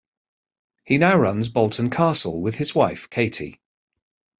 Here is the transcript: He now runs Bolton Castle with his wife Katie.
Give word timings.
He 0.83 0.97
now 0.97 1.15
runs 1.19 1.49
Bolton 1.49 1.91
Castle 1.91 2.41
with 2.41 2.55
his 2.55 2.73
wife 2.73 3.07
Katie. 3.11 3.61